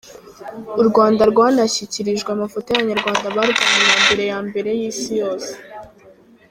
U 0.81 0.83
Rwanda 0.89 1.23
rwanashyikirijwe 1.31 2.29
amafoto 2.33 2.67
y’Abanyarwanda 2.71 3.25
barwanye 3.27 3.51
intambara 3.77 4.23
ya 4.31 4.39
mbere 4.47 4.69
y’Isi 4.79 5.11
yose. 5.21 5.51